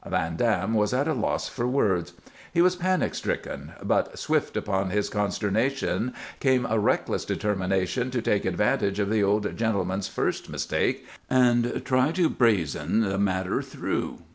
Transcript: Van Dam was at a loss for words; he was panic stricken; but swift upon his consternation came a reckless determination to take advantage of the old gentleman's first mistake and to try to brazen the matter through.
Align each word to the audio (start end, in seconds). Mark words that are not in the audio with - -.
Van 0.07 0.35
Dam 0.35 0.73
was 0.73 0.95
at 0.95 1.07
a 1.07 1.13
loss 1.13 1.47
for 1.47 1.67
words; 1.67 2.13
he 2.51 2.59
was 2.59 2.75
panic 2.75 3.13
stricken; 3.13 3.73
but 3.83 4.17
swift 4.17 4.57
upon 4.57 4.89
his 4.89 5.11
consternation 5.11 6.11
came 6.39 6.65
a 6.65 6.79
reckless 6.79 7.23
determination 7.23 8.09
to 8.09 8.19
take 8.19 8.43
advantage 8.43 8.97
of 8.97 9.11
the 9.11 9.21
old 9.23 9.55
gentleman's 9.55 10.07
first 10.07 10.49
mistake 10.49 11.05
and 11.29 11.65
to 11.65 11.79
try 11.79 12.11
to 12.11 12.31
brazen 12.31 13.01
the 13.01 13.19
matter 13.19 13.61
through. 13.61 14.23